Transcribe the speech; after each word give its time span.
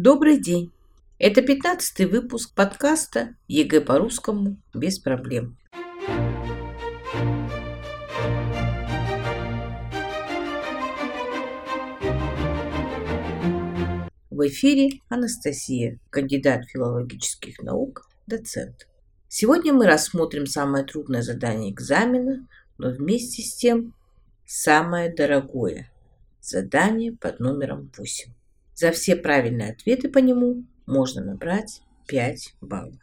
Добрый 0.00 0.40
день! 0.40 0.70
Это 1.18 1.42
пятнадцатый 1.42 2.06
выпуск 2.06 2.54
подкаста 2.54 3.34
ЕГЭ 3.48 3.80
по-русскому 3.80 4.56
без 4.72 5.00
проблем. 5.00 5.58
В 14.30 14.46
эфире 14.46 15.00
Анастасия, 15.08 15.98
кандидат 16.10 16.66
филологических 16.66 17.58
наук, 17.58 18.08
доцент. 18.28 18.86
Сегодня 19.26 19.72
мы 19.72 19.86
рассмотрим 19.86 20.46
самое 20.46 20.84
трудное 20.84 21.22
задание 21.22 21.72
экзамена, 21.72 22.46
но 22.78 22.90
вместе 22.90 23.42
с 23.42 23.56
тем 23.56 23.94
самое 24.46 25.12
дорогое 25.12 25.90
задание 26.40 27.16
под 27.16 27.40
номером 27.40 27.90
8. 27.98 28.37
За 28.80 28.92
все 28.92 29.16
правильные 29.16 29.72
ответы 29.72 30.08
по 30.08 30.18
нему 30.18 30.64
можно 30.86 31.24
набрать 31.24 31.82
5 32.06 32.54
баллов. 32.60 33.02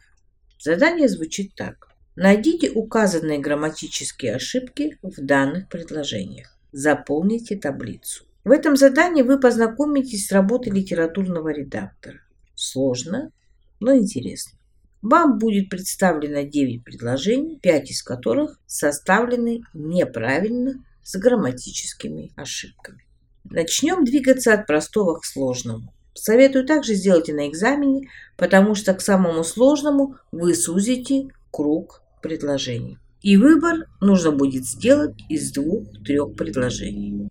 Задание 0.58 1.06
звучит 1.06 1.54
так. 1.54 1.88
Найдите 2.14 2.70
указанные 2.70 3.40
грамматические 3.40 4.36
ошибки 4.36 4.98
в 5.02 5.20
данных 5.20 5.68
предложениях. 5.68 6.58
Заполните 6.72 7.58
таблицу. 7.58 8.24
В 8.42 8.52
этом 8.52 8.74
задании 8.74 9.20
вы 9.20 9.38
познакомитесь 9.38 10.28
с 10.28 10.32
работой 10.32 10.72
литературного 10.72 11.50
редактора. 11.50 12.20
Сложно, 12.54 13.30
но 13.78 13.94
интересно. 13.94 14.58
Вам 15.02 15.36
будет 15.36 15.68
представлено 15.68 16.48
9 16.48 16.84
предложений, 16.84 17.58
5 17.60 17.90
из 17.90 18.02
которых 18.02 18.58
составлены 18.64 19.60
неправильно 19.74 20.82
с 21.02 21.18
грамматическими 21.18 22.32
ошибками. 22.34 23.05
Начнем 23.50 24.04
двигаться 24.04 24.52
от 24.52 24.66
простого 24.66 25.18
к 25.18 25.24
сложному. 25.24 25.92
Советую 26.14 26.66
также 26.66 26.94
сделать 26.94 27.28
и 27.28 27.32
на 27.32 27.48
экзамене, 27.48 28.08
потому 28.36 28.74
что 28.74 28.94
к 28.94 29.00
самому 29.00 29.44
сложному 29.44 30.16
вы 30.32 30.54
сузите 30.54 31.28
круг 31.50 32.02
предложений. 32.22 32.98
И 33.22 33.36
выбор 33.36 33.86
нужно 34.00 34.32
будет 34.32 34.64
сделать 34.64 35.14
из 35.28 35.52
двух-трех 35.52 36.34
предложений. 36.34 37.28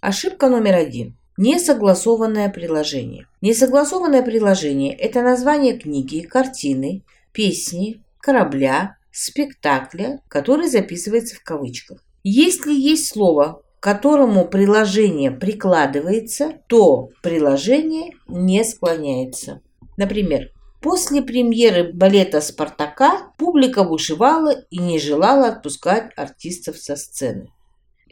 Ошибка 0.00 0.48
номер 0.48 0.74
один. 0.74 1.16
Несогласованное 1.36 2.48
предложение. 2.48 3.26
Несогласованное 3.40 4.22
предложение– 4.22 4.94
это 4.98 5.22
название 5.22 5.78
книги, 5.78 6.20
картины, 6.20 7.02
песни, 7.32 8.00
корабля, 8.20 8.96
спектакля, 9.10 10.20
который 10.28 10.68
записывается 10.68 11.36
в 11.36 11.42
кавычках. 11.42 12.04
Если 12.22 12.72
есть 12.72 13.08
слово, 13.08 13.62
которому 13.84 14.48
приложение 14.48 15.30
прикладывается, 15.30 16.54
то 16.68 17.10
приложение 17.22 18.12
не 18.26 18.64
склоняется. 18.64 19.60
Например, 19.98 20.48
после 20.80 21.20
премьеры 21.20 21.92
балета 21.92 22.40
«Спартака» 22.40 23.34
публика 23.36 23.84
вышивала 23.84 24.54
и 24.70 24.78
не 24.78 24.98
желала 24.98 25.48
отпускать 25.48 26.12
артистов 26.16 26.78
со 26.78 26.96
сцены. 26.96 27.52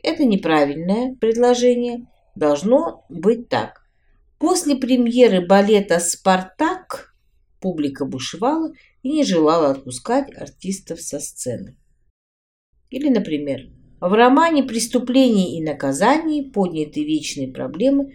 Это 0.03 0.27
неправильное 0.27 1.17
предложение. 1.19 2.07
Должно 2.35 3.07
быть 3.09 3.49
так. 3.49 3.81
После 4.39 4.77
премьеры 4.77 5.41
балета 5.41 6.01
«Спартак» 6.01 7.15
публика 7.63 8.05
бушевала 8.05 8.73
и 9.03 9.11
не 9.11 9.25
желала 9.25 9.71
отпускать 9.71 10.37
артистов 10.37 11.01
со 11.01 11.19
сцены. 11.19 11.79
Или, 12.91 13.09
например, 13.09 13.71
в 14.09 14.15
романе 14.15 14.65
«Преступление 14.65 15.57
и 15.57 15.63
наказание» 15.63 16.43
подняты 16.43 17.05
вечные 17.05 17.53
проблемы, 17.53 18.13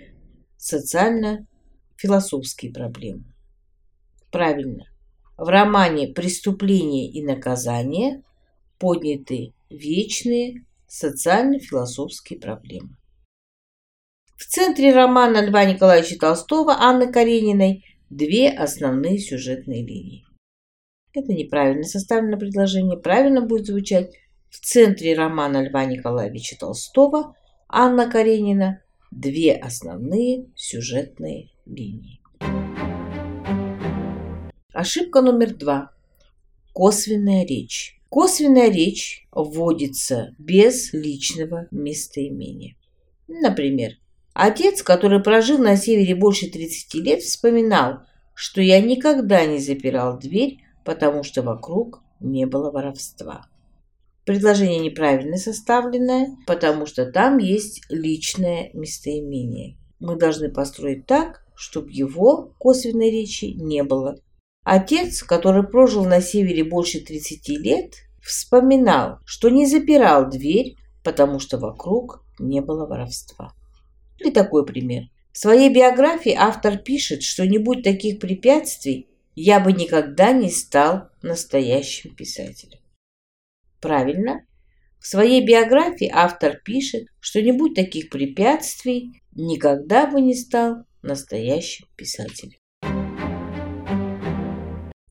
социально-философские 0.57 2.73
проблемы. 2.73 3.23
Правильно. 4.29 4.83
В 5.37 5.47
романе 5.47 6.09
«Преступление 6.09 7.09
и 7.09 7.23
наказание» 7.23 8.21
подняты 8.79 9.53
вечные 9.69 10.65
социально-философские 10.87 12.37
проблемы. 12.37 12.97
В 14.35 14.45
центре 14.45 14.93
романа 14.93 15.41
Льва 15.41 15.63
Николаевича 15.63 16.19
Толстого 16.19 16.73
Анны 16.73 17.09
Карениной 17.09 17.85
две 18.09 18.49
основные 18.49 19.19
сюжетные 19.19 19.85
линии. 19.85 20.25
Это 21.13 21.31
неправильно 21.31 21.83
составлено 21.83 22.37
предложение. 22.37 22.99
Правильно 22.99 23.41
будет 23.41 23.67
звучать 23.67 24.11
в 24.57 24.65
центре 24.65 25.13
романа 25.13 25.63
Льва 25.63 25.85
Николаевича 25.85 26.57
Толстого 26.57 27.35
Анна 27.69 28.09
Каренина 28.09 28.81
две 29.11 29.53
основные 29.53 30.47
сюжетные 30.55 31.49
линии. 31.67 32.19
Ошибка 34.73 35.21
номер 35.21 35.53
два. 35.53 35.91
Косвенная 36.73 37.45
речь. 37.45 38.01
Косвенная 38.09 38.71
речь 38.71 39.27
вводится 39.31 40.33
без 40.39 40.91
личного 40.91 41.67
местоимения. 41.69 42.77
Например, 43.27 43.91
отец, 44.33 44.81
который 44.81 45.21
прожил 45.21 45.59
на 45.59 45.75
севере 45.77 46.15
больше 46.15 46.49
30 46.49 46.95
лет, 46.95 47.21
вспоминал, 47.21 47.99
что 48.33 48.61
я 48.61 48.81
никогда 48.81 49.45
не 49.45 49.59
запирал 49.59 50.17
дверь, 50.17 50.61
потому 50.83 51.21
что 51.21 51.43
вокруг 51.43 52.01
не 52.19 52.47
было 52.47 52.71
воровства. 52.71 53.45
Предложение 54.27 54.79
неправильно 54.79 55.37
составленное, 55.37 56.35
потому 56.45 56.85
что 56.85 57.05
там 57.05 57.37
есть 57.37 57.83
личное 57.87 58.69
местоимение. 58.73 59.77
Мы 60.01 60.17
должны 60.17 60.51
построить 60.51 61.05
так, 61.05 61.45
чтобы 61.55 61.91
его 61.91 62.53
косвенной 62.59 63.09
речи 63.09 63.45
не 63.45 63.83
было. 63.83 64.19
Отец, 64.65 65.23
который 65.23 65.63
прожил 65.63 66.03
на 66.03 66.19
севере 66.19 66.65
больше 66.65 66.99
30 66.99 67.47
лет, 67.57 67.93
вспоминал, 68.21 69.19
что 69.23 69.47
не 69.47 69.65
запирал 69.65 70.29
дверь, 70.29 70.75
потому 71.05 71.39
что 71.39 71.57
вокруг 71.57 72.21
не 72.37 72.59
было 72.59 72.85
воровства. 72.85 73.53
Или 74.19 74.31
такой 74.31 74.65
пример. 74.65 75.03
В 75.31 75.37
своей 75.37 75.73
биографии 75.73 76.35
автор 76.37 76.77
пишет, 76.77 77.23
что 77.23 77.47
не 77.47 77.59
будь 77.59 77.81
таких 77.81 78.19
препятствий, 78.19 79.07
я 79.35 79.61
бы 79.61 79.71
никогда 79.71 80.33
не 80.33 80.51
стал 80.51 81.03
настоящим 81.21 82.13
писателем. 82.13 82.79
Правильно. 83.87 84.45
В 84.99 85.07
своей 85.07 85.47
биографии 85.47 86.11
автор 86.13 86.57
пишет, 86.57 87.05
что 87.21 87.41
не 87.41 87.53
будь 87.53 87.73
таких 87.73 88.09
препятствий, 88.09 89.21
никогда 89.33 90.07
бы 90.07 90.19
не 90.19 90.35
стал 90.35 90.83
настоящим 91.01 91.85
писателем. 91.95 92.57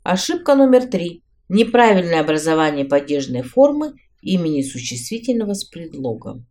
Ошибка 0.03 0.55
номер 0.55 0.85
три. 0.89 1.23
Неправильное 1.49 2.21
образование 2.21 2.85
падежной 2.85 3.41
формы 3.41 3.95
имени 4.21 4.61
существительного 4.61 5.55
с 5.55 5.65
предлогом. 5.65 6.47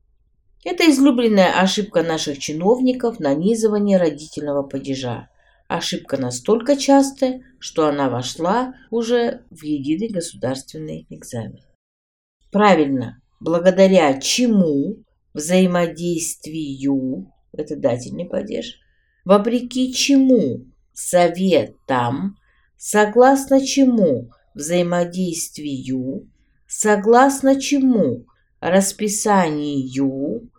Это 0.63 0.89
излюбленная 0.89 1.61
ошибка 1.61 2.01
наших 2.01 2.39
чиновников 2.39 3.19
нанизывание 3.19 3.99
родительного 3.99 4.63
падежа. 4.63 5.29
Ошибка 5.67 6.17
настолько 6.17 6.75
частая, 6.75 7.43
что 7.59 7.87
она 7.87 8.09
вошла 8.09 8.73
уже 8.89 9.43
в 9.51 9.63
единый 9.63 10.09
государственный 10.09 11.05
экзамен. 11.11 11.61
Правильно, 12.55 13.21
благодаря 13.41 14.17
чему? 14.17 15.03
Взаимодействию, 15.33 17.29
это 17.51 17.75
дательный 17.75 18.23
падеж, 18.23 18.79
вопреки 19.25 19.93
чему? 19.93 20.66
Советам, 20.93 22.38
согласно 22.77 23.59
чему? 23.59 24.31
Взаимодействию, 24.53 26.29
согласно 26.66 27.59
чему? 27.59 28.25
Расписанию, 28.61 30.49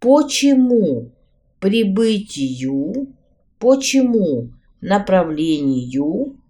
почему? 0.00 1.12
Прибытию, 1.60 3.14
почему? 3.58 4.50
Направлению, 4.80 6.40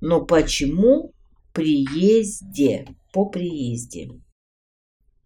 но 0.00 0.24
почему? 0.24 1.12
Приезде, 1.52 2.88
по 3.12 3.26
приезде. 3.26 4.10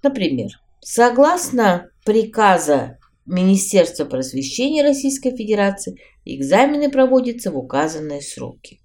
Например, 0.05 0.51
согласно 0.83 1.91
приказа 2.05 2.99
Министерства 3.25 4.05
просвещения 4.05 4.83
Российской 4.83 5.35
Федерации 5.35 5.99
экзамены 6.27 6.91
проводятся 6.91 7.51
в 7.51 7.57
указанные 7.57 8.21
сроки. 8.21 8.83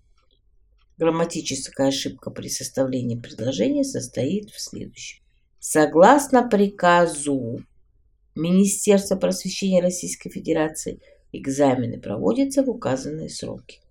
Грамматическая 0.98 1.89
ошибка 1.89 2.31
при 2.31 2.48
составлении 2.48 3.19
предложения 3.19 3.83
состоит 3.83 4.50
в 4.51 4.62
следующем. 4.62 5.21
Согласно 5.60 6.48
приказу 6.48 7.65
Министерства 8.33 9.18
просвещения 9.18 9.81
Российской 9.81 10.30
Федерации 10.30 11.01
экзамены 11.33 12.00
проводятся 12.00 12.63
в 12.63 12.69
указанные 12.69 13.27
сроки. 13.27 13.81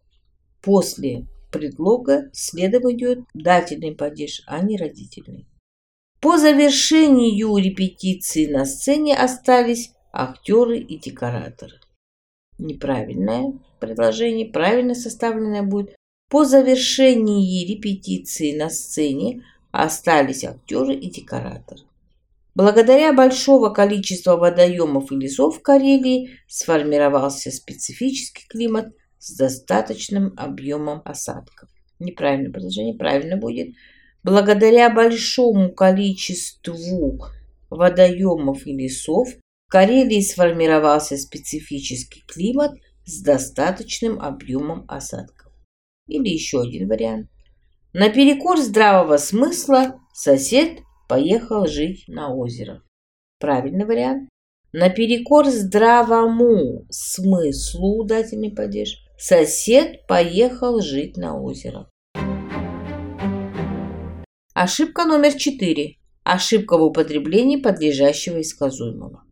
После 0.62 1.26
предлога 1.52 2.30
следом 2.32 2.90
идет 2.90 3.18
дательный 3.34 3.94
падеж, 3.94 4.40
а 4.46 4.62
не 4.62 4.78
родительный. 4.78 5.46
По 6.20 6.36
завершению 6.36 7.56
репетиции 7.58 8.46
на 8.46 8.64
сцене 8.64 9.16
остались 9.16 9.92
актеры 10.12 10.78
и 10.78 10.98
декораторы. 10.98 11.74
неправильное 12.58 13.52
предложение, 13.78 14.46
правильно 14.46 14.96
составленное 14.96 15.62
будет. 15.62 15.94
По 16.28 16.44
завершении 16.44 17.64
репетиции 17.64 18.56
на 18.58 18.68
сцене 18.68 19.44
остались 19.70 20.42
актеры 20.42 20.94
и 20.94 21.08
декораторы. 21.08 21.82
Благодаря 22.56 23.12
большого 23.12 23.70
количеству 23.70 24.36
водоемов 24.36 25.12
и 25.12 25.16
лесов 25.16 25.58
в 25.58 25.62
Карелии 25.62 26.30
сформировался 26.48 27.52
специфический 27.52 28.44
климат 28.48 28.88
с 29.20 29.36
достаточным 29.36 30.34
объемом 30.36 31.00
осадков. 31.04 31.68
Неправильное 32.00 32.50
предложение, 32.50 32.94
правильно 32.94 33.36
будет. 33.36 33.76
Благодаря 34.28 34.90
большому 34.90 35.72
количеству 35.72 37.18
водоемов 37.70 38.66
и 38.66 38.74
лесов 38.74 39.28
в 39.30 39.70
Карелии 39.70 40.20
сформировался 40.20 41.16
специфический 41.16 42.24
климат 42.28 42.72
с 43.06 43.22
достаточным 43.22 44.20
объемом 44.20 44.84
осадков. 44.86 45.50
Или 46.08 46.28
еще 46.28 46.60
один 46.60 46.88
вариант. 46.88 47.30
Наперекор 47.94 48.58
здравого 48.58 49.16
смысла 49.16 49.98
сосед 50.12 50.80
поехал 51.08 51.66
жить 51.66 52.04
на 52.06 52.34
озеро. 52.34 52.82
Правильный 53.40 53.86
вариант. 53.86 54.28
Наперекор 54.72 55.46
здравому 55.46 56.84
смыслу 56.90 58.04
дательный 58.04 58.50
падеж 58.50 58.98
сосед 59.16 60.06
поехал 60.06 60.82
жить 60.82 61.16
на 61.16 61.40
озеро. 61.40 61.88
Ошибка 64.60 65.04
номер 65.04 65.34
четыре. 65.34 65.98
Ошибка 66.24 66.76
в 66.76 66.82
употреблении 66.82 67.58
подлежащего 67.58 68.38
и 68.38 68.42
сказуемого. 68.42 69.22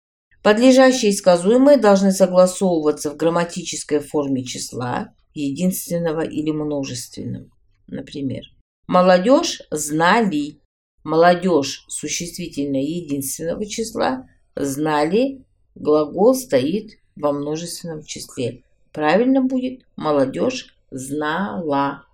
Подлежащие 0.41 1.11
и 1.11 1.15
сказуемые 1.17 1.79
должны 1.79 2.13
согласовываться 2.13 3.11
в 3.11 3.17
грамматической 3.17 3.99
форме 3.99 4.45
числа, 4.45 5.13
единственного 5.35 6.21
или 6.21 6.53
множественного. 6.53 7.51
Например, 7.89 8.45
молодежь 8.87 9.63
знали. 9.73 10.61
Молодежь 11.03 11.85
существительное 11.89 12.83
единственного 12.83 13.67
числа. 13.67 14.29
Знали. 14.55 15.45
Глагол 15.75 16.37
стоит 16.37 16.93
во 17.17 17.33
множественном 17.33 18.05
числе. 18.05 18.63
Правильно 18.93 19.43
будет 19.43 19.81
молодежь 19.97 20.77
знала. 20.93 22.05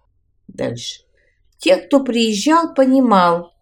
Дальше. 0.49 1.03
Те, 1.62 1.76
кто 1.76 2.03
приезжал, 2.03 2.75
понимал. 2.75 3.53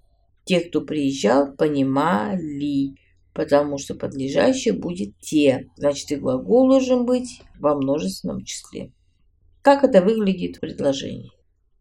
Те, 0.47 0.61
кто 0.61 0.81
приезжал, 0.81 1.55
понимали. 1.55 2.94
Потому 3.35 3.76
что 3.76 3.94
подлежащее 3.94 4.73
будет 4.73 5.19
те. 5.20 5.69
Значит, 5.76 6.11
и 6.11 6.17
глагол 6.17 6.67
должен 6.67 7.05
быть 7.05 7.43
во 7.58 7.75
множественном 7.75 8.43
числе. 8.43 8.91
Как 9.61 9.85
это 9.85 10.00
выглядит 10.00 10.56
в 10.56 10.61
предложении? 10.61 11.31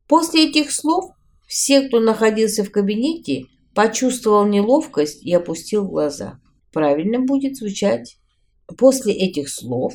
После 0.09 0.49
этих 0.49 0.73
слов 0.73 1.05
все, 1.47 1.87
кто 1.87 2.01
находился 2.01 2.65
в 2.65 2.69
кабинете, 2.69 3.45
почувствовал 3.73 4.45
неловкость 4.45 5.23
и 5.23 5.33
опустил 5.33 5.87
глаза. 5.87 6.41
Правильно 6.73 7.21
будет 7.21 7.55
звучать. 7.55 8.17
После 8.77 9.13
этих 9.13 9.47
слов 9.47 9.93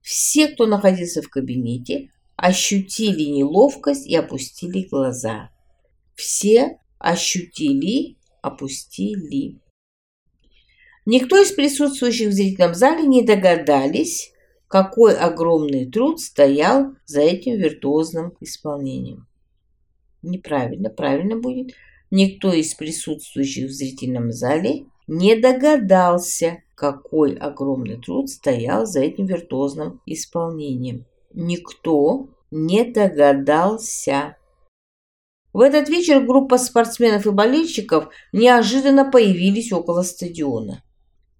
все, 0.00 0.48
кто 0.48 0.64
находился 0.64 1.20
в 1.20 1.28
кабинете, 1.28 2.08
ощутили 2.40 3.24
неловкость 3.24 4.06
и 4.06 4.16
опустили 4.16 4.88
глаза. 4.88 5.50
Все 6.14 6.78
ощутили, 6.98 8.16
опустили. 8.40 9.60
Никто 11.04 11.36
из 11.36 11.52
присутствующих 11.52 12.28
в 12.28 12.32
зрительном 12.32 12.74
зале 12.74 13.06
не 13.06 13.22
догадались, 13.22 14.32
какой 14.68 15.16
огромный 15.16 15.90
труд 15.90 16.18
стоял 16.18 16.94
за 17.04 17.20
этим 17.20 17.56
виртуозным 17.56 18.32
исполнением. 18.40 19.26
Неправильно, 20.22 20.88
правильно 20.88 21.36
будет. 21.36 21.74
Никто 22.10 22.54
из 22.54 22.74
присутствующих 22.74 23.68
в 23.68 23.72
зрительном 23.72 24.32
зале 24.32 24.86
не 25.06 25.36
догадался, 25.36 26.62
какой 26.74 27.34
огромный 27.34 28.00
труд 28.00 28.30
стоял 28.30 28.86
за 28.86 29.00
этим 29.00 29.26
виртуозным 29.26 30.00
исполнением. 30.06 31.04
Никто 31.32 32.28
не 32.50 32.84
догадался. 32.84 34.36
В 35.52 35.60
этот 35.60 35.88
вечер 35.88 36.24
группа 36.24 36.58
спортсменов 36.58 37.26
и 37.26 37.30
болельщиков 37.30 38.08
неожиданно 38.32 39.08
появились 39.08 39.72
около 39.72 40.02
стадиона. 40.02 40.82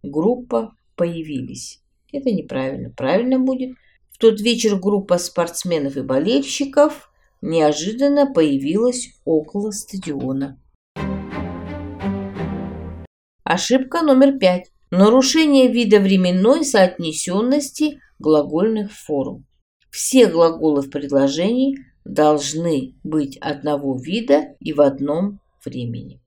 Группа 0.03 0.77
появились. 0.97 1.83
Это 2.13 2.31
неправильно. 2.31 2.91
Правильно 2.91 3.41
будет. 3.41 3.77
В 4.11 4.19
тот 4.19 4.41
вечер 4.41 4.77
группа 4.77 5.19
спортсменов 5.19 5.97
и 5.97 6.03
болельщиков 6.03 7.11
неожиданно 7.41 8.33
появилась 8.33 9.09
около 9.25 9.73
стадиона. 9.73 10.61
Ошибка 13.43 14.03
номер 14.03 14.39
пять. 14.39 14.71
Нарушение 14.93 15.67
вида 15.69 15.99
временной 15.99 16.65
соотнесенности 16.65 18.01
глагольных 18.21 18.93
форм. 18.93 19.47
Все 19.91 20.27
глаголы 20.27 20.83
в 20.83 20.91
предложении 20.91 21.79
должны 22.05 22.95
быть 23.05 23.37
одного 23.39 23.97
вида 23.97 24.55
и 24.61 24.73
в 24.73 24.81
одном 24.81 25.41
времени. 25.65 26.21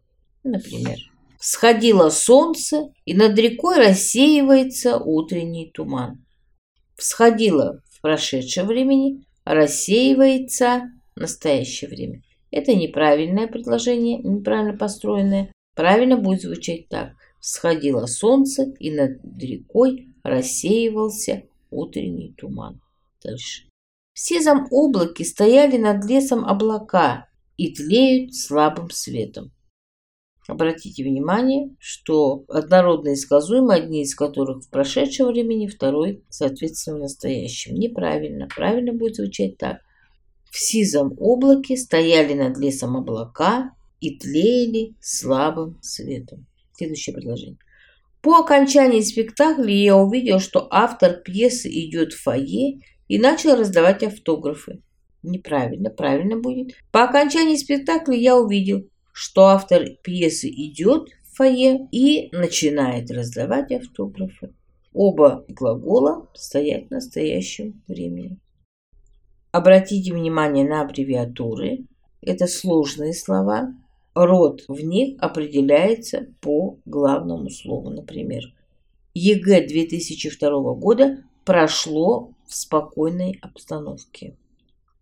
Например, 0.43 0.97
«Всходило 1.39 2.09
солнце, 2.09 2.91
и 3.05 3.13
над 3.13 3.37
рекой 3.37 3.77
рассеивается 3.77 4.97
утренний 4.97 5.71
туман». 5.73 6.23
«Всходило» 6.95 7.81
в 7.89 8.01
прошедшем 8.01 8.67
времени, 8.67 9.23
рассеивается 9.45 10.91
в 11.15 11.21
настоящее 11.21 11.89
время. 11.89 12.21
Это 12.51 12.75
неправильное 12.75 13.47
предложение, 13.47 14.19
неправильно 14.19 14.77
построенное. 14.77 15.51
Правильно 15.75 16.17
будет 16.17 16.41
звучать 16.41 16.87
так. 16.87 17.13
Всходило 17.39 18.05
солнце, 18.05 18.73
и 18.79 18.91
над 18.91 19.19
рекой 19.41 20.09
рассеивался 20.23 21.43
утренний 21.71 22.33
туман. 22.37 22.79
Дальше. 23.23 23.63
В 24.13 24.19
сизом 24.19 24.67
облаке 24.69 25.25
стояли 25.25 25.77
над 25.77 26.05
лесом 26.05 26.45
облака 26.45 27.27
и 27.57 27.73
тлеют 27.73 28.35
слабым 28.35 28.89
светом. 28.89 29.51
Обратите 30.47 31.03
внимание, 31.03 31.75
что 31.79 32.43
однородные 32.49 33.15
сказуемые, 33.15 33.81
одни 33.81 34.03
из 34.03 34.13
которых 34.13 34.63
в 34.63 34.69
прошедшем 34.69 35.27
времени, 35.27 35.67
второй, 35.67 36.23
соответственно, 36.29 36.97
в 36.97 37.01
настоящем. 37.01 37.75
Неправильно. 37.75 38.47
Правильно 38.53 38.91
будет 38.91 39.15
звучать 39.15 39.57
так. 39.57 39.77
В 40.51 40.59
сизом 40.59 41.15
облаке 41.17 41.77
стояли 41.77 42.33
над 42.33 42.57
лесом 42.57 42.97
облака 42.97 43.71
и 44.01 44.17
тлеяли 44.17 44.95
слабым 44.99 45.79
светом. 45.81 46.45
Следующее 46.73 47.15
предложение. 47.15 47.57
По 48.21 48.39
окончании 48.39 49.01
спектакля 49.01 49.73
я 49.73 49.97
увидел, 49.97 50.39
что 50.39 50.67
автор 50.69 51.21
пьесы 51.23 51.69
идет 51.69 52.13
в 52.13 52.21
фойе 52.21 52.81
и 53.13 53.19
начал 53.19 53.55
раздавать 53.55 54.01
автографы. 54.01 54.81
Неправильно, 55.21 55.91
правильно 55.91 56.35
будет. 56.35 56.71
По 56.91 57.03
окончании 57.03 57.57
спектакля 57.57 58.15
я 58.15 58.35
увидел, 58.35 58.87
что 59.11 59.49
автор 59.49 59.85
пьесы 60.01 60.49
идет 60.49 61.09
в 61.21 61.35
фойе 61.37 61.87
и 61.91 62.35
начинает 62.35 63.11
раздавать 63.11 63.71
автографы. 63.71 64.55
Оба 64.93 65.45
глагола 65.47 66.27
стоят 66.33 66.87
в 66.87 66.89
настоящем 66.89 67.83
времени. 67.87 68.39
Обратите 69.51 70.11
внимание 70.11 70.67
на 70.67 70.81
аббревиатуры. 70.81 71.85
Это 72.19 72.47
сложные 72.47 73.13
слова. 73.13 73.75
Род 74.15 74.63
в 74.67 74.79
них 74.83 75.21
определяется 75.21 76.33
по 76.41 76.79
главному 76.85 77.51
слову. 77.51 77.91
Например, 77.91 78.41
ЕГЭ 79.13 79.67
2002 79.67 80.73
года 80.73 81.23
прошло 81.45 82.32
в 82.47 82.55
спокойной 82.55 83.39
обстановке. 83.41 84.37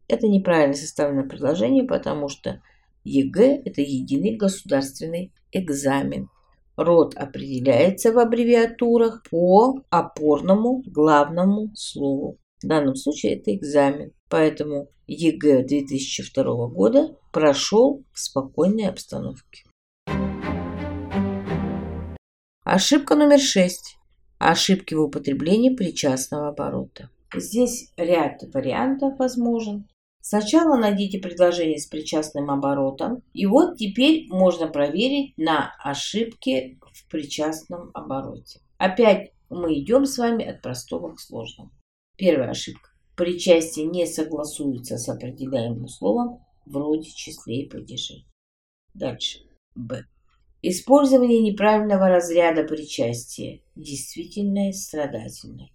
Это 0.07 0.27
неправильно 0.27 0.75
составленное 0.75 1.23
предложение, 1.23 1.83
потому 1.83 2.27
что 2.27 2.61
ЕГЭ– 3.03 3.61
это 3.65 3.81
единый 3.81 4.35
государственный 4.35 5.31
экзамен. 5.51 6.29
Род 6.75 7.15
определяется 7.15 8.11
в 8.11 8.19
аббревиатурах 8.19 9.23
по 9.29 9.81
опорному 9.89 10.83
главному 10.85 11.71
слову. 11.75 12.37
В 12.61 12.67
данном 12.67 12.95
случае 12.95 13.37
это 13.37 13.55
экзамен. 13.55 14.11
Поэтому 14.29 14.87
ЕГЭ 15.07 15.65
2002 15.65 16.67
года 16.67 17.15
прошел 17.31 18.03
в 18.13 18.19
спокойной 18.19 18.87
обстановке. 18.87 19.63
Ошибка 22.63 23.15
номер 23.15 23.39
шесть. 23.39 23.97
Ошибки 24.37 24.93
в 24.93 25.01
употреблении 25.01 25.75
причастного 25.75 26.49
оборота. 26.49 27.09
Здесь 27.33 27.91
ряд 27.97 28.43
вариантов 28.53 29.17
возможен. 29.17 29.87
Сначала 30.21 30.77
найдите 30.77 31.19
предложение 31.19 31.79
с 31.79 31.87
причастным 31.87 32.51
оборотом. 32.51 33.23
И 33.33 33.45
вот 33.45 33.77
теперь 33.77 34.27
можно 34.29 34.67
проверить 34.67 35.37
на 35.37 35.73
ошибки 35.79 36.79
в 36.93 37.07
причастном 37.09 37.89
обороте. 37.93 38.59
Опять 38.77 39.31
мы 39.49 39.79
идем 39.79 40.05
с 40.05 40.17
вами 40.17 40.45
от 40.45 40.61
простого 40.61 41.13
к 41.13 41.19
сложному. 41.19 41.71
Первая 42.17 42.51
ошибка. 42.51 42.89
Причастие 43.15 43.87
не 43.87 44.05
согласуется 44.05 44.97
с 44.97 45.09
определяемым 45.09 45.87
словом 45.87 46.43
в 46.65 46.77
роде, 46.77 47.09
числе 47.09 47.63
и 47.63 47.69
падеже. 47.69 48.23
Дальше. 48.93 49.39
Б. 49.75 50.05
Использование 50.61 51.41
неправильного 51.41 52.07
разряда 52.07 52.63
причастия. 52.63 53.61
Действительное, 53.75 54.71
страдательное. 54.71 55.69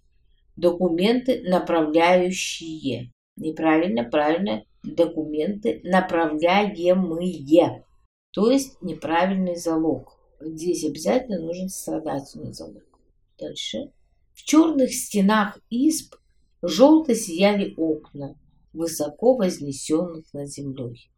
Документы, 0.57 1.43
направляющие. 1.47 3.13
Неправильно, 3.35 4.03
правильно. 4.03 4.63
Документы, 4.83 5.81
направляемые. 5.83 7.85
То 8.31 8.51
есть 8.51 8.81
неправильный 8.81 9.55
залог. 9.55 10.17
Здесь 10.41 10.83
обязательно 10.83 11.39
нужен 11.39 11.69
страдательный 11.69 12.53
залог. 12.53 12.83
Дальше. 13.39 13.91
В 14.33 14.43
черных 14.43 14.93
стенах 14.93 15.59
исп 15.69 16.15
желто 16.61 17.15
сияли 17.15 17.73
окна, 17.77 18.35
высоко 18.73 19.35
вознесенных 19.35 20.33
над 20.33 20.49
землей. 20.49 21.11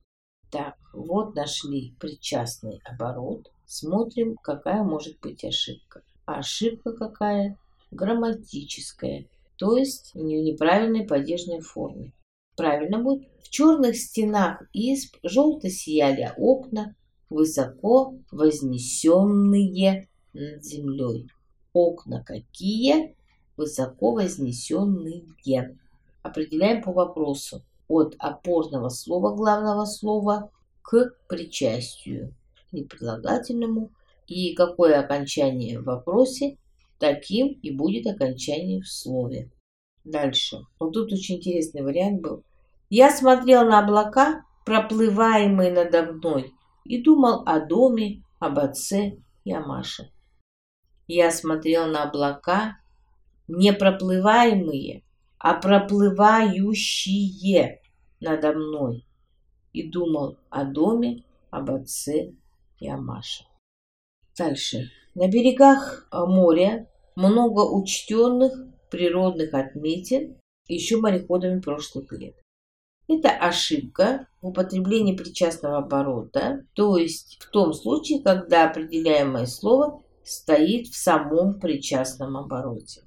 Так, 0.52 0.76
вот 0.94 1.36
нашли 1.36 1.96
причастный 2.00 2.82
оборот. 2.84 3.52
Смотрим, 3.66 4.36
какая 4.36 4.84
может 4.84 5.20
быть 5.20 5.46
ошибка. 5.46 6.02
А 6.26 6.40
ошибка 6.40 6.94
какая? 6.94 7.58
Грамматическая, 7.92 9.26
то 9.58 9.78
есть 9.78 10.14
в 10.14 10.20
неправильной 10.20 11.06
падежной 11.06 11.60
форме. 11.60 12.14
Правильно 12.56 13.00
будет. 13.00 13.28
В 13.42 13.50
черных 13.50 13.96
стенах 13.96 14.62
исп 14.74 15.18
желто 15.24 15.70
сияли 15.70 16.32
окна, 16.38 16.96
высоко 17.30 18.16
вознесенные 18.32 20.10
над 20.34 20.64
землей. 20.64 21.30
Окна 21.74 22.24
какие? 22.24 23.16
Высоко 23.58 24.12
вознесенные. 24.12 25.26
Определяем 26.22 26.84
по 26.84 26.92
вопросу 26.92 27.64
от 27.88 28.16
опорного 28.20 28.90
слова 28.90 29.36
главного 29.36 29.86
слова 29.86 30.52
к 30.82 31.14
причастию 31.28 32.34
неприлагательному 32.72 33.92
и 34.28 34.54
какое 34.54 35.00
окончание 35.00 35.80
в 35.80 35.86
вопросе, 35.86 36.58
таким 37.00 37.48
и 37.48 37.72
будет 37.72 38.06
окончание 38.08 38.82
в 38.82 38.88
слове. 38.88 39.52
Дальше. 40.04 40.58
Вот 40.80 40.94
тут 40.94 41.12
очень 41.14 41.38
интересный 41.38 41.82
вариант 41.82 42.22
был. 42.22 42.44
Я 42.90 43.10
смотрел 43.12 43.66
на 43.66 43.80
облака, 43.80 44.46
проплываемые 44.66 45.72
надо 45.72 46.12
мной, 46.12 46.54
и 46.86 47.02
думал 47.02 47.44
о 47.46 47.60
доме, 47.60 48.24
об 48.40 48.60
отце 48.60 49.18
и 49.44 49.52
о 49.54 49.62
Маше. 49.62 50.12
Я 51.08 51.32
смотрел 51.32 51.88
на 51.88 52.04
облака, 52.04 52.78
не 53.48 53.74
проплываемые, 53.74 55.04
а 55.38 55.56
проплывающие 55.56 57.82
надо 58.20 58.54
мной, 58.54 59.06
и 59.74 59.90
думал 59.90 60.38
о 60.50 60.66
доме, 60.66 61.24
об 61.50 61.72
отце 61.72 62.34
и 62.80 62.90
о 62.90 62.98
Маше. 62.98 63.46
Дальше. 64.38 64.92
На 65.16 65.28
берегах 65.28 66.08
моря 66.12 66.88
много 67.20 67.70
учтенных 67.70 68.54
природных 68.90 69.54
отметин 69.54 70.38
еще 70.68 70.98
мореходами 70.98 71.60
прошлых 71.60 72.14
лет. 72.14 72.36
Это 73.10 73.30
ошибка 73.32 74.28
в 74.42 74.48
употреблении 74.48 75.18
причастного 75.18 75.80
оборота, 75.80 76.66
то 76.74 76.96
есть 76.96 77.38
в 77.42 77.50
том 77.50 77.74
случае, 77.74 78.22
когда 78.22 78.70
определяемое 78.70 79.48
слово 79.48 80.02
стоит 80.24 80.88
в 80.88 80.96
самом 80.96 81.60
причастном 81.60 82.38
обороте. 82.38 83.02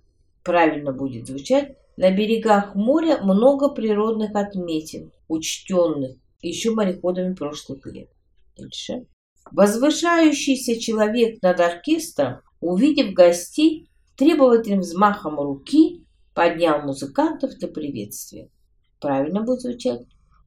Правильно 0.45 0.93
будет 0.93 1.27
звучать 1.27 1.77
«На 1.97 2.11
берегах 2.11 2.75
моря 2.75 3.19
много 3.23 3.71
природных 3.71 4.35
отметин, 4.35 5.11
учтенных 5.29 6.17
еще 6.43 6.73
мореходами 6.73 7.35
прошлых 7.35 7.87
лет». 7.87 8.11
Дальше. 8.59 9.07
Возвышающийся 9.51 10.79
человек 10.79 11.41
над 11.43 11.61
оркестром, 11.61 12.41
увидев 12.61 13.15
гостей, 13.15 13.89
требовательным 14.17 14.81
взмахом 14.81 15.39
руки 15.39 16.05
поднял 16.35 16.83
музыкантов 16.83 17.57
для 17.59 17.69
приветствия 17.69 18.49
правильно 19.03 19.43
будет 19.43 19.61
звучать. 19.61 20.07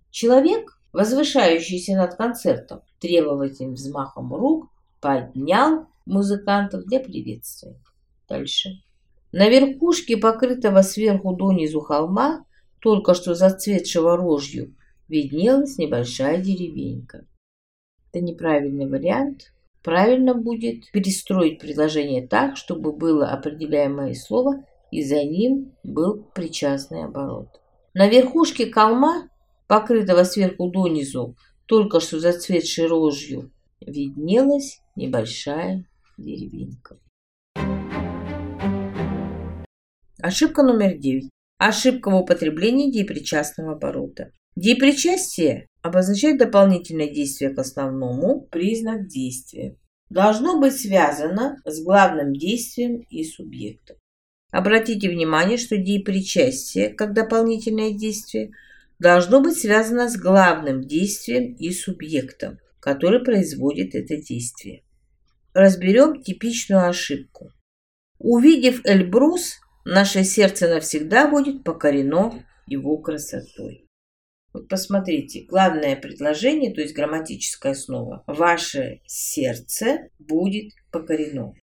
Человек, 0.10 0.80
возвышающийся 0.94 1.96
над 1.96 2.16
концертом, 2.16 2.82
требовательным 3.00 3.74
взмахом 3.74 4.34
рук 4.34 4.70
поднял 5.02 5.88
музыкантов 6.06 6.86
для 6.86 7.02
приветствия. 7.02 7.76
Дальше. 8.28 8.82
На 9.32 9.50
верхушке 9.50 10.16
покрытого 10.18 10.82
сверху 10.82 11.36
донизу 11.36 11.82
холма, 11.82 12.46
только 12.80 13.14
что 13.14 13.36
зацветшего 13.36 14.16
рожью, 14.16 14.74
виднелась 15.10 15.78
небольшая 15.78 16.42
деревенька. 16.42 17.26
Это 18.10 18.24
неправильный 18.24 18.88
вариант. 18.88 19.52
Правильно 19.86 20.34
будет 20.34 20.90
перестроить 20.92 21.60
предложение 21.60 22.26
так, 22.28 22.58
чтобы 22.58 22.92
было 22.92 23.28
определяемое 23.28 24.16
слово, 24.16 24.66
и 24.90 25.04
за 25.04 25.24
ним 25.24 25.76
был 25.84 26.24
причастный 26.34 27.04
оборот. 27.04 27.62
На 27.94 28.08
верхушке 28.08 28.72
холма, 28.72 29.30
покрытого 29.68 30.24
сверху 30.24 30.72
донизу, 30.72 31.36
только 31.68 32.00
что 32.00 32.20
зацветшей 32.20 32.88
рожью, 32.88 33.52
виднелась 33.80 34.82
небольшая 34.96 35.86
деревенька. 36.18 36.98
Ошибка 40.20 40.64
номер 40.64 40.98
девять. 40.98 41.30
Ошибка 41.60 42.10
в 42.10 42.16
употреблении 42.16 42.92
деепричастного 42.92 43.74
оборота. 43.74 44.32
Деепричастие 44.56 45.68
обозначает 45.82 46.38
дополнительное 46.38 47.10
действие 47.10 47.54
к 47.54 47.60
основному, 47.60 48.42
признак 48.42 49.08
действия. 49.08 49.78
Должно 50.10 50.60
быть 50.60 50.80
связано 50.80 51.58
с 51.66 51.84
главным 51.84 52.34
действием 52.34 53.02
и 53.10 53.24
субъектом. 53.26 53.98
Обратите 54.52 55.10
внимание, 55.10 55.58
что 55.58 55.76
деепричастие, 55.76 56.90
как 56.90 57.14
дополнительное 57.14 57.92
действие, 57.92 58.52
должно 59.00 59.42
быть 59.42 59.58
связано 59.58 60.10
с 60.10 60.16
главным 60.16 60.82
действием 60.82 61.54
и 61.56 61.72
субъектом, 61.74 62.60
который 62.80 63.22
производит 63.24 63.94
это 63.94 64.16
действие. 64.16 64.84
Разберем 65.54 66.22
типичную 66.22 66.88
ошибку. 66.88 67.52
Увидев 68.20 68.86
Эльбрус, 68.86 69.60
наше 69.84 70.24
сердце 70.24 70.70
навсегда 70.70 71.28
будет 71.28 71.66
покорено 71.66 72.46
его 72.68 72.98
красотой. 72.98 73.85
Вот 74.56 74.70
посмотрите, 74.70 75.42
главное 75.42 75.98
предложение, 75.98 76.74
то 76.74 76.80
есть 76.80 76.96
грамматическая 76.96 77.74
основа. 77.74 78.24
Ваше 78.26 79.02
сердце 79.06 80.08
будет 80.18 80.72
покорено. 80.94 81.56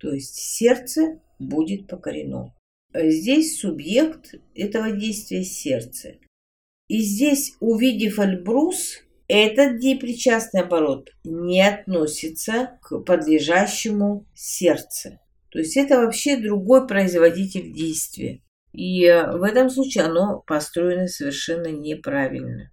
То 0.00 0.12
есть 0.12 0.34
сердце 0.34 1.20
будет 1.38 1.86
покорено. 1.86 2.52
Здесь 2.92 3.56
субъект 3.56 4.34
этого 4.56 4.90
действия 4.90 5.44
сердце. 5.44 6.16
И 6.88 6.98
здесь, 7.02 7.52
увидев 7.60 8.18
Альбрус, 8.18 8.98
этот 9.28 9.78
депричастный 9.78 10.62
оборот 10.62 11.10
не 11.22 11.62
относится 11.64 12.80
к 12.82 12.98
подлежащему 12.98 14.26
сердце. 14.34 15.20
То 15.50 15.60
есть 15.60 15.76
это 15.76 16.00
вообще 16.00 16.36
другой 16.36 16.88
производитель 16.88 17.72
действия. 17.72 18.42
И 18.72 19.04
в 19.04 19.42
этом 19.42 19.70
случае 19.70 20.04
оно 20.04 20.40
построено 20.46 21.08
совершенно 21.08 21.68
неправильно. 21.68 22.70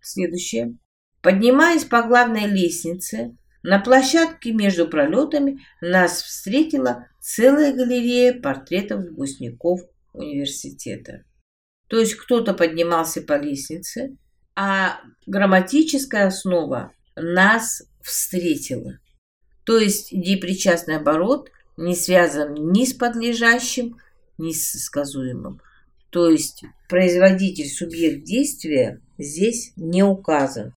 Следующее. 0.00 0.76
Поднимаясь 1.22 1.84
по 1.84 2.02
главной 2.02 2.46
лестнице, 2.46 3.36
на 3.62 3.80
площадке 3.80 4.52
между 4.52 4.86
пролетами 4.86 5.60
нас 5.80 6.22
встретила 6.22 7.06
целая 7.20 7.72
галерея 7.72 8.40
портретов 8.40 9.00
выпускников 9.00 9.80
университета. 10.12 11.24
То 11.88 11.98
есть 11.98 12.14
кто-то 12.14 12.54
поднимался 12.54 13.22
по 13.22 13.38
лестнице, 13.38 14.16
а 14.54 15.00
грамматическая 15.26 16.26
основа 16.26 16.92
нас 17.16 17.82
встретила. 18.02 18.98
То 19.64 19.78
есть 19.78 20.08
депричастный 20.12 20.96
оборот 20.96 21.50
не 21.76 21.94
связан 21.94 22.54
ни 22.54 22.84
с 22.84 22.94
подлежащим, 22.94 23.98
ни 24.38 24.52
с 24.52 24.72
сказуемым. 24.84 25.60
То 26.10 26.30
есть 26.30 26.64
производитель, 26.88 27.68
субъект 27.68 28.24
действия 28.24 29.02
здесь 29.18 29.72
не 29.76 30.02
указан. 30.02 30.74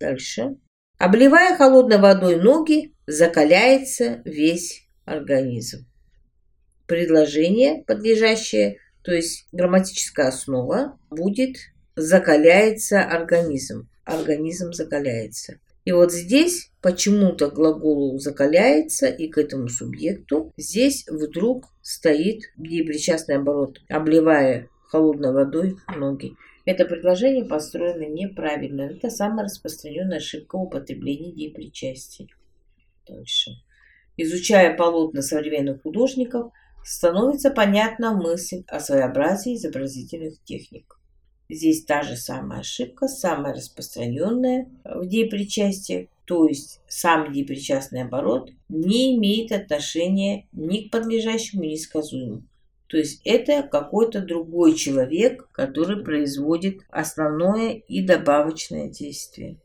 Дальше. 0.00 0.56
Обливая 0.98 1.56
холодной 1.56 1.98
водой 1.98 2.36
ноги, 2.36 2.94
закаляется 3.06 4.22
весь 4.24 4.86
организм. 5.04 5.86
Предложение, 6.86 7.84
подлежащее, 7.84 8.78
то 9.02 9.12
есть 9.12 9.46
грамматическая 9.52 10.28
основа, 10.28 10.98
будет 11.10 11.56
закаляется 11.96 13.02
организм. 13.02 13.88
Организм 14.04 14.72
закаляется. 14.72 15.58
И 15.90 15.92
вот 15.92 16.12
здесь 16.12 16.70
почему-то 16.82 17.50
глаголу 17.50 18.16
закаляется, 18.20 19.08
и 19.08 19.26
к 19.26 19.38
этому 19.38 19.66
субъекту 19.66 20.52
здесь 20.56 21.04
вдруг 21.08 21.64
стоит 21.82 22.42
причастный 22.56 23.38
оборот, 23.38 23.80
обливая 23.88 24.68
холодной 24.86 25.32
водой 25.32 25.78
ноги. 25.96 26.36
Это 26.64 26.84
предложение 26.84 27.44
построено 27.44 28.04
неправильно. 28.08 28.82
Это 28.82 29.10
самая 29.10 29.46
распространенная 29.46 30.18
ошибка 30.18 30.58
в 30.58 30.62
употреблении 30.62 31.32
деепричастия. 31.32 32.28
Дальше. 33.08 33.50
Изучая 34.16 34.76
полотна 34.76 35.22
современных 35.22 35.82
художников, 35.82 36.52
становится 36.84 37.50
понятна 37.50 38.12
мысль 38.12 38.62
о 38.68 38.78
своеобразии 38.78 39.56
изобразительных 39.56 40.40
техник. 40.44 40.99
Здесь 41.52 41.84
та 41.84 42.02
же 42.02 42.16
самая 42.16 42.60
ошибка, 42.60 43.08
самая 43.08 43.52
распространенная 43.52 44.68
в 44.84 45.04
деепричастии, 45.04 46.08
то 46.24 46.46
есть 46.46 46.80
сам 46.86 47.32
деепричастный 47.32 48.02
оборот 48.02 48.52
не 48.68 49.16
имеет 49.16 49.50
отношения 49.50 50.46
ни 50.52 50.82
к 50.82 50.92
подлежащему, 50.92 51.64
ни 51.64 51.74
к 51.74 51.80
сказуемому. 51.80 52.44
То 52.86 52.98
есть 52.98 53.20
это 53.24 53.64
какой-то 53.64 54.20
другой 54.20 54.74
человек, 54.74 55.48
который 55.50 56.04
производит 56.04 56.82
основное 56.88 57.72
и 57.72 58.00
добавочное 58.06 58.88
действие. 58.88 59.58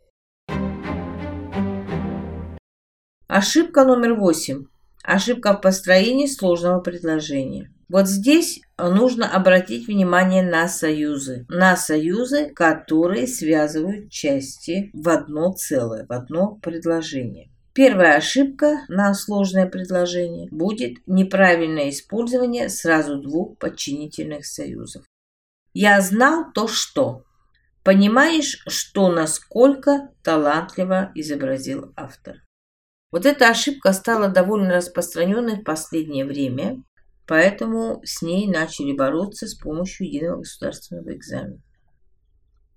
Ошибка 3.28 3.86
номер 3.86 4.16
восемь. 4.16 4.66
Ошибка 5.04 5.54
в 5.54 5.62
построении 5.62 6.26
сложного 6.26 6.80
предложения. 6.80 7.72
Вот 7.88 8.08
здесь 8.08 8.62
нужно 8.78 9.32
обратить 9.32 9.88
внимание 9.88 10.44
на 10.44 10.68
союзы. 10.68 11.46
На 11.50 11.78
союзы, 11.78 12.50
которые 12.50 13.28
связывают 13.28 14.12
части 14.12 14.90
в 14.94 15.08
одно 15.10 15.54
целое, 15.54 16.06
в 16.06 16.12
одно 16.12 16.56
предложение. 16.56 17.52
Первая 17.74 18.16
ошибка 18.16 18.86
на 18.88 19.14
сложное 19.14 19.68
предложение 19.68 20.48
будет 20.50 20.98
неправильное 21.06 21.90
использование 21.90 22.70
сразу 22.70 23.18
двух 23.22 23.58
подчинительных 23.58 24.46
союзов. 24.46 25.04
Я 25.74 26.00
знал 26.00 26.46
то, 26.54 26.70
что. 26.70 27.24
Понимаешь, 27.84 28.64
что 28.68 29.12
насколько 29.12 30.10
талантливо 30.24 31.12
изобразил 31.16 31.92
автор. 31.98 32.38
Вот 33.12 33.26
эта 33.26 33.50
ошибка 33.50 33.92
стала 33.94 34.30
довольно 34.30 34.74
распространенной 34.74 35.58
в 35.58 35.64
последнее 35.64 36.26
время, 36.26 36.82
поэтому 37.28 38.02
с 38.04 38.22
ней 38.22 38.48
начали 38.48 38.94
бороться 38.94 39.48
с 39.48 39.56
помощью 39.56 40.08
единого 40.08 40.40
государственного 40.40 41.16
экзамена. 41.16 41.62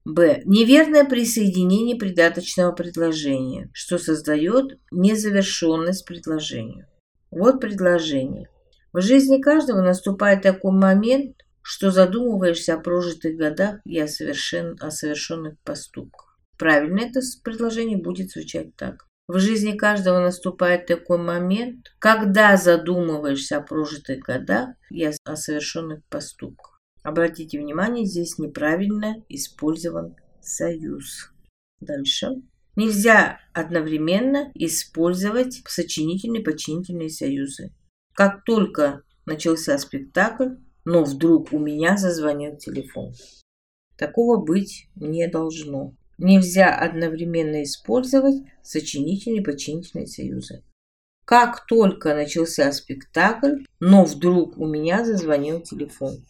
Б. 0.04 0.42
Неверное 0.46 1.04
присоединение 1.04 1.96
придаточного 1.96 2.72
предложения, 2.72 3.68
что 3.74 3.98
создает 3.98 4.78
незавершенность 4.90 6.06
предложению. 6.06 6.86
Вот 7.30 7.60
предложение. 7.60 8.48
В 8.92 9.02
жизни 9.02 9.40
каждого 9.40 9.82
наступает 9.82 10.42
такой 10.42 10.72
момент, 10.72 11.36
что 11.60 11.90
задумываешься 11.90 12.74
о 12.74 12.80
прожитых 12.80 13.36
годах 13.36 13.80
и 13.84 14.00
о, 14.00 14.08
совершен... 14.08 14.78
о 14.80 14.90
совершенных 14.90 15.60
поступках. 15.60 16.38
Правильно 16.56 17.00
это 17.00 17.20
предложение 17.44 17.98
будет 17.98 18.30
звучать 18.30 18.74
так. 18.76 19.07
В 19.28 19.38
жизни 19.38 19.76
каждого 19.76 20.20
наступает 20.20 20.86
такой 20.86 21.18
момент, 21.18 21.92
когда 21.98 22.56
задумываешься 22.56 23.58
о 23.58 23.62
прожитых 23.62 24.20
годах 24.20 24.70
и 24.90 25.04
о 25.04 25.36
совершенных 25.36 26.02
поступках. 26.06 26.80
Обратите 27.02 27.58
внимание, 27.58 28.06
здесь 28.06 28.38
неправильно 28.38 29.22
использован 29.28 30.16
союз. 30.40 31.30
Дальше. 31.80 32.42
Нельзя 32.74 33.38
одновременно 33.52 34.50
использовать 34.54 35.62
сочинительные 35.66 36.40
и 36.40 36.44
подчинительные 36.44 37.10
союзы. 37.10 37.74
Как 38.14 38.44
только 38.44 39.02
начался 39.26 39.76
спектакль, 39.76 40.56
но 40.86 41.04
вдруг 41.04 41.52
у 41.52 41.58
меня 41.58 41.98
зазвонил 41.98 42.56
телефон. 42.56 43.12
Такого 43.98 44.42
быть 44.42 44.88
не 44.94 45.28
должно. 45.28 45.94
Нельзя 46.18 46.74
одновременно 46.74 47.62
использовать 47.62 48.42
сочинительные 48.62 49.40
и 49.40 49.44
подчинительные 49.44 50.06
союзы. 50.06 50.64
Как 51.24 51.66
только 51.66 52.14
начался 52.14 52.72
спектакль, 52.72 53.64
но 53.80 54.04
вдруг 54.04 54.58
у 54.58 54.66
меня 54.66 55.04
зазвонил 55.04 55.60
телефон. 55.60 56.26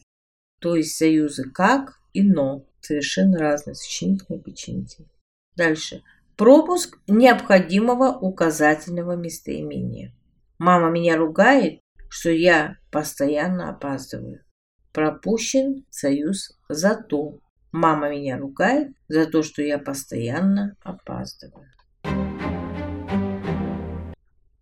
То 0.61 0.77
есть 0.77 0.97
союзы 0.97 1.49
«как» 1.51 2.01
и 2.13 2.23
«но» 2.23 2.67
совершенно 2.81 3.39
разные, 3.39 3.75
сочинительные 3.75 4.41
и 4.41 4.43
подчинительные. 4.43 5.11
Дальше. 5.57 6.03
Пропуск 6.37 6.99
необходимого 7.07 8.17
указательного 8.19 9.17
местоимения. 9.17 10.15
Мама 10.59 10.91
меня 10.91 11.17
ругает, 11.17 11.81
что 12.09 12.31
я 12.31 12.77
постоянно 12.91 13.71
опаздываю. 13.71 14.45
Пропущен 14.93 15.87
союз 15.91 16.59
«зато». 16.69 17.41
Мама 17.73 18.11
меня 18.11 18.39
ругает 18.39 18.93
за 19.09 19.27
то, 19.27 19.43
что 19.43 19.63
я 19.63 19.79
постоянно 19.79 20.77
опаздываю. 20.83 21.67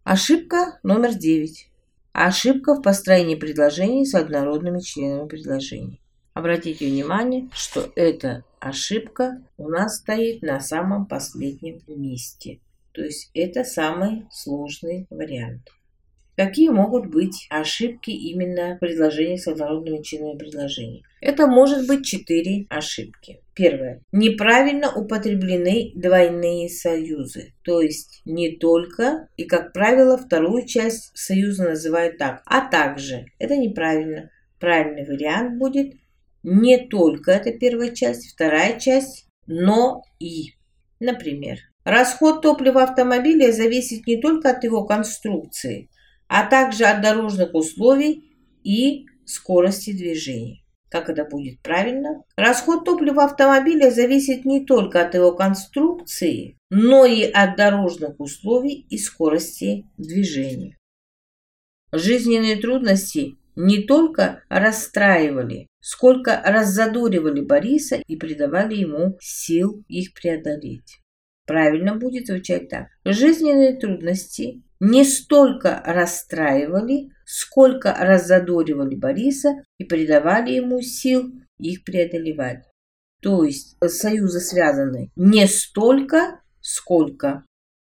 Ошибка 0.03 0.79
номер 0.83 1.15
девять. 1.15 1.71
Ошибка 2.13 2.75
в 2.75 2.83
построении 2.83 3.35
предложений 3.35 4.07
с 4.07 4.15
однородными 4.15 4.81
членами 4.81 5.29
предложений. 5.29 6.01
Обратите 6.35 6.87
внимание, 6.87 7.49
что 7.53 7.93
эта 7.95 8.45
ошибка 8.59 9.43
у 9.57 9.69
нас 9.69 9.99
стоит 9.99 10.43
на 10.43 10.61
самом 10.61 11.07
последнем 11.07 11.81
месте. 11.87 12.61
То 12.93 13.03
есть 13.03 13.31
это 13.35 13.63
самый 13.65 14.27
сложный 14.33 15.07
вариант. 15.11 15.71
Какие 16.37 16.69
могут 16.69 17.07
быть 17.07 17.47
ошибки 17.49 18.11
именно 18.11 18.77
в 18.77 18.81
предложениях 18.81 19.41
с 19.41 19.49
однородными 19.49 20.03
членами 20.03 20.37
предложений? 20.37 21.05
Это 21.23 21.47
может 21.47 21.89
быть 21.89 22.05
четыре 22.05 22.67
ошибки. 22.69 23.41
Первое. 23.55 24.03
Неправильно 24.13 24.95
употреблены 24.95 25.93
двойные 25.95 26.69
союзы. 26.69 27.55
То 27.65 27.81
есть 27.81 28.21
не 28.27 28.57
только, 28.59 29.29
и 29.39 29.45
как 29.45 29.73
правило, 29.73 30.19
вторую 30.19 30.67
часть 30.67 31.17
союза 31.17 31.71
называют 31.71 32.19
так, 32.19 32.43
а 32.45 32.69
также. 32.69 33.25
Это 33.39 33.57
неправильно. 33.57 34.31
Правильный 34.61 35.07
вариант 35.07 35.59
будет 35.59 35.95
не 36.43 36.87
только 36.87 37.33
это 37.33 37.53
первая 37.53 37.91
часть, 37.91 38.31
вторая 38.31 38.79
часть, 38.79 39.27
но 39.47 40.03
и. 40.19 40.53
Например, 41.01 41.59
расход 41.85 42.43
топлива 42.43 42.83
автомобиля 42.83 43.53
зависит 43.53 44.07
не 44.07 44.21
только 44.21 44.51
от 44.51 44.65
его 44.65 44.85
конструкции, 44.85 45.89
а 46.29 46.47
также 46.47 46.85
от 46.85 47.03
дорожных 47.03 47.55
условий 47.55 48.33
и 48.63 49.07
скорости 49.25 49.93
движения. 49.93 50.63
Как 50.89 51.09
это 51.09 51.25
будет 51.25 51.61
правильно? 51.61 52.23
Расход 52.37 52.85
топлива 52.85 53.25
автомобиля 53.25 53.91
зависит 53.91 54.45
не 54.45 54.65
только 54.65 55.05
от 55.05 55.15
его 55.15 55.33
конструкции, 55.33 56.57
но 56.71 57.05
и 57.05 57.25
от 57.25 57.57
дорожных 57.57 58.21
условий 58.21 58.87
и 58.89 58.99
скорости 58.99 59.85
движения. 59.99 60.79
Жизненные 61.93 62.57
трудности 62.57 63.37
не 63.57 63.83
только 63.83 64.43
расстраивали, 64.49 65.67
сколько 65.81 66.41
раззадоривали 66.45 67.41
Бориса 67.41 67.97
и 68.07 68.17
придавали 68.17 68.75
ему 68.77 69.17
сил 69.21 69.85
их 69.89 70.13
преодолеть. 70.15 71.01
Правильно 71.47 71.95
будет 71.95 72.27
звучать 72.27 72.69
так. 72.69 72.89
Жизненные 73.05 73.77
трудности 73.77 74.63
не 74.81 75.05
столько 75.05 75.83
расстраивали, 75.85 77.11
сколько 77.25 77.95
раззадоривали 77.95 78.95
Бориса 78.95 79.63
и 79.79 79.85
придавали 79.85 80.53
ему 80.53 80.81
сил 80.81 81.33
их 81.59 81.85
преодолевать. 81.85 82.65
То 83.21 83.45
есть 83.45 83.77
союзы 83.85 84.41
связаны 84.41 85.11
не 85.17 85.47
столько, 85.47 86.41
сколько. 86.61 87.45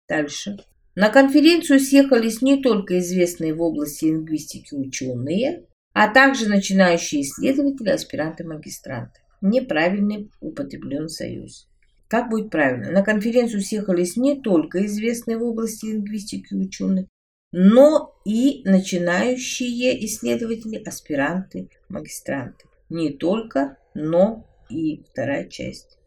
Дальше. 0.07 0.57
На 0.95 1.09
конференцию 1.09 1.79
съехались 1.79 2.41
не 2.41 2.61
только 2.61 2.99
известные 2.99 3.53
в 3.53 3.61
области 3.61 4.05
лингвистики 4.05 4.73
ученые, 4.73 5.65
а 5.93 6.07
также 6.07 6.47
начинающие 6.47 7.21
исследователи, 7.21 7.89
аспиранты, 7.89 8.43
магистранты. 8.45 9.19
Неправильный 9.41 10.31
употреблен 10.39 11.07
союз. 11.07 11.67
Как 12.07 12.29
будет 12.29 12.49
правильно? 12.49 12.91
На 12.91 13.03
конференцию 13.03 13.61
съехались 13.61 14.15
не 14.15 14.39
только 14.41 14.85
известные 14.85 15.37
в 15.37 15.43
области 15.43 15.85
лингвистики 15.85 16.53
ученые, 16.53 17.07
но 17.51 18.15
и 18.25 18.61
начинающие 18.65 20.05
исследователи, 20.05 20.81
аспиранты, 20.83 21.69
магистранты. 21.89 22.65
Не 22.89 23.11
только, 23.11 23.77
но 23.93 24.45
и 24.69 25.03
вторая 25.03 25.49
часть. 25.49 25.97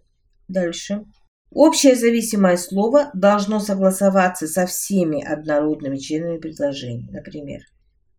Дальше. 0.49 1.05
Общее 1.51 1.97
зависимое 1.97 2.57
слово 2.57 3.11
должно 3.13 3.61
согласоваться 3.61 4.47
со 4.47 4.67
всеми 4.67 5.23
однородными 5.23 5.97
членами 5.99 6.39
предложения. 6.39 7.09
Например, 7.11 7.61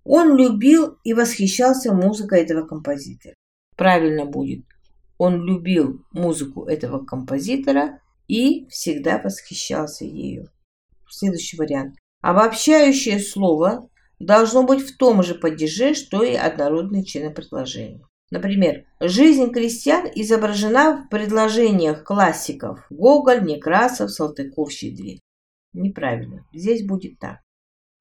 он 0.03 0.35
любил 0.35 0.97
и 1.03 1.13
восхищался 1.13 1.93
музыкой 1.93 2.41
этого 2.41 2.67
композитора. 2.67 3.35
Правильно 3.75 4.25
будет 4.25 4.65
он 5.21 5.45
любил 5.45 6.03
музыку 6.13 6.65
этого 6.65 7.05
композитора 7.05 7.99
и 8.27 8.67
всегда 8.69 9.19
восхищался 9.19 10.03
ею. 10.03 10.47
Следующий 11.07 11.57
вариант. 11.57 11.95
Обобщающее 12.21 13.19
слово 13.19 13.87
должно 14.17 14.63
быть 14.63 14.81
в 14.81 14.97
том 14.97 15.21
же 15.21 15.35
падеже, 15.35 15.93
что 15.93 16.23
и 16.23 16.33
однородные 16.33 17.05
члены 17.05 17.31
предложения. 17.31 18.01
Например, 18.31 18.85
жизнь 18.99 19.51
крестьян 19.51 20.07
изображена 20.15 21.05
в 21.05 21.09
предложениях 21.09 22.03
классиков 22.03 22.87
Гоголь, 22.89 23.43
Некрасов, 23.43 24.09
Салтыков, 24.09 24.71
Щедрин. 24.71 25.19
Неправильно. 25.73 26.47
Здесь 26.51 26.83
будет 26.83 27.19
так. 27.19 27.41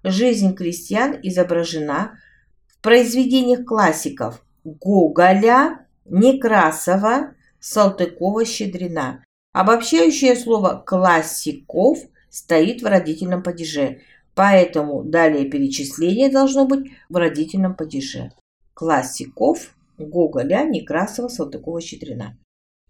Жизнь 0.02 0.54
крестьян 0.54 1.18
изображена 1.22 2.18
в 2.66 2.80
произведениях 2.80 3.66
классиков 3.66 4.42
Гоголя, 4.64 5.86
Некрасова, 6.10 7.34
Салтыкова, 7.60 8.44
Щедрина. 8.44 9.24
Обобщающее 9.52 10.36
слово 10.36 10.82
«классиков» 10.86 11.98
стоит 12.28 12.82
в 12.82 12.86
родительном 12.86 13.42
падеже, 13.42 14.00
поэтому 14.34 15.02
далее 15.02 15.48
перечисление 15.48 16.30
должно 16.30 16.66
быть 16.66 16.90
в 17.08 17.16
родительном 17.16 17.74
падеже. 17.74 18.32
Классиков, 18.74 19.74
Гоголя, 19.98 20.64
Некрасова, 20.64 21.28
Салтыкова, 21.28 21.80
Щедрина. 21.80 22.36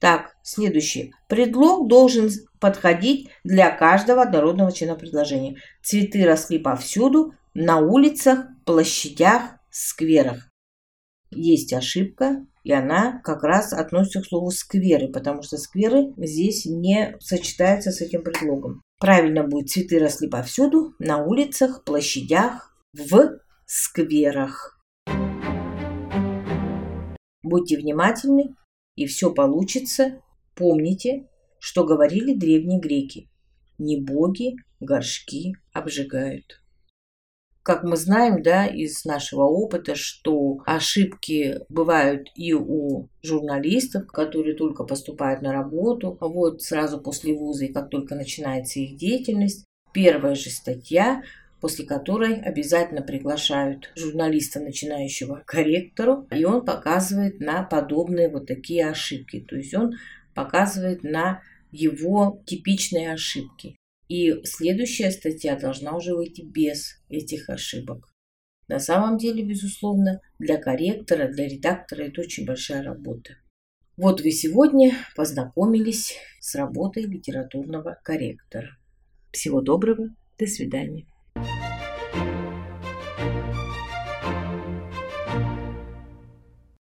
Так, 0.00 0.34
следующий. 0.42 1.12
Предлог 1.28 1.88
должен 1.88 2.30
подходить 2.58 3.28
для 3.44 3.70
каждого 3.70 4.22
однородного 4.22 4.72
члена 4.72 4.94
предложения. 4.94 5.56
Цветы 5.82 6.24
росли 6.24 6.58
повсюду, 6.58 7.34
на 7.52 7.78
улицах, 7.78 8.46
площадях, 8.64 9.42
скверах. 9.70 10.48
Есть 11.30 11.72
ошибка, 11.72 12.46
и 12.62 12.72
она 12.72 13.20
как 13.24 13.42
раз 13.42 13.72
относится 13.72 14.20
к 14.20 14.26
слову 14.26 14.50
скверы, 14.50 15.08
потому 15.08 15.42
что 15.42 15.56
скверы 15.56 16.12
здесь 16.16 16.66
не 16.66 17.16
сочетаются 17.20 17.90
с 17.90 18.00
этим 18.00 18.22
предлогом. 18.22 18.82
Правильно 18.98 19.44
будет 19.44 19.70
цветы 19.70 19.98
росли 19.98 20.28
повсюду, 20.28 20.94
на 20.98 21.24
улицах, 21.24 21.84
площадях, 21.84 22.76
в 22.92 23.38
скверах. 23.66 24.78
Будьте 27.42 27.78
внимательны, 27.78 28.54
и 28.96 29.06
все 29.06 29.32
получится. 29.32 30.20
Помните, 30.54 31.28
что 31.58 31.84
говорили 31.84 32.34
древние 32.34 32.80
греки. 32.80 33.30
Не 33.78 33.98
боги 34.00 34.56
горшки 34.80 35.54
обжигают. 35.72 36.59
Как 37.62 37.82
мы 37.84 37.96
знаем, 37.96 38.42
да, 38.42 38.66
из 38.66 39.04
нашего 39.04 39.42
опыта, 39.44 39.94
что 39.94 40.58
ошибки 40.64 41.58
бывают 41.68 42.28
и 42.34 42.54
у 42.54 43.08
журналистов, 43.22 44.06
которые 44.06 44.56
только 44.56 44.84
поступают 44.84 45.42
на 45.42 45.52
работу, 45.52 46.16
вот 46.20 46.62
сразу 46.62 47.00
после 47.00 47.34
вуза 47.34 47.66
и 47.66 47.72
как 47.72 47.90
только 47.90 48.14
начинается 48.14 48.80
их 48.80 48.96
деятельность. 48.96 49.66
Первая 49.92 50.36
же 50.36 50.50
статья 50.50 51.22
после 51.60 51.84
которой 51.84 52.40
обязательно 52.40 53.02
приглашают 53.02 53.90
журналиста 53.94 54.60
начинающего 54.60 55.42
корректору, 55.46 56.26
и 56.30 56.44
он 56.44 56.64
показывает 56.64 57.40
на 57.40 57.62
подобные 57.62 58.30
вот 58.30 58.46
такие 58.46 58.88
ошибки. 58.88 59.44
То 59.46 59.56
есть 59.56 59.74
он 59.74 59.92
показывает 60.34 61.02
на 61.02 61.42
его 61.70 62.42
типичные 62.46 63.12
ошибки. 63.12 63.76
И 64.10 64.34
следующая 64.42 65.12
статья 65.12 65.56
должна 65.56 65.96
уже 65.96 66.16
выйти 66.16 66.42
без 66.42 67.00
этих 67.08 67.48
ошибок. 67.48 68.08
На 68.66 68.80
самом 68.80 69.18
деле, 69.18 69.44
безусловно, 69.44 70.20
для 70.40 70.56
корректора, 70.56 71.28
для 71.28 71.46
редактора 71.46 72.02
это 72.02 72.22
очень 72.22 72.44
большая 72.44 72.82
работа. 72.82 73.36
Вот 73.96 74.20
вы 74.20 74.32
сегодня 74.32 74.94
познакомились 75.14 76.16
с 76.40 76.56
работой 76.56 77.04
литературного 77.04 78.00
корректора. 78.02 78.76
Всего 79.30 79.60
доброго, 79.60 80.08
до 80.36 80.46
свидания. 80.48 81.06